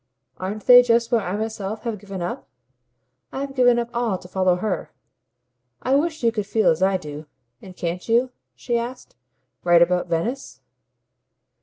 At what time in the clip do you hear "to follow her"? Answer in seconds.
4.17-4.89